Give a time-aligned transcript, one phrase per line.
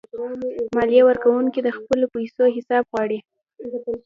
[0.75, 3.19] مالیه ورکونکي د خپلو پیسو حساب غواړي.